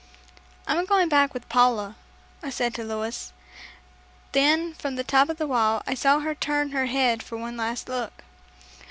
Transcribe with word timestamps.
"I'm 0.65 0.85
going 0.85 1.09
back 1.09 1.31
with 1.31 1.47
Paula," 1.47 1.95
I 2.41 2.49
said 2.49 2.73
to 2.73 2.83
Louis. 2.83 3.31
Then 4.31 4.73
from 4.73 4.95
the 4.95 5.03
top 5.03 5.29
of 5.29 5.37
the 5.37 5.45
wall, 5.45 5.83
I 5.85 5.93
saw 5.93 6.21
her 6.21 6.33
turn 6.33 6.71
her 6.71 6.87
head 6.87 7.21
for 7.21 7.37
one 7.37 7.55
last 7.55 7.87
look. 7.87 8.23